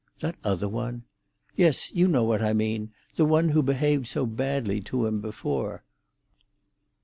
[0.17, 1.03] "That other one?"
[1.55, 5.83] "Yes; you know what I mean: the one who behaved so badly to him before."